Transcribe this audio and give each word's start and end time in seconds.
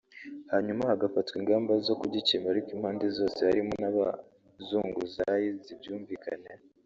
hanyuma 0.51 0.83
hagafatwa 0.91 1.35
ingamba 1.41 1.73
zo 1.85 1.93
kugikemura 2.01 2.51
ariko 2.53 2.69
impande 2.75 3.05
zose 3.17 3.39
(harimo 3.49 3.73
n’abazunguzayi) 3.81 5.47
zibyumvikanyeho 5.63 6.63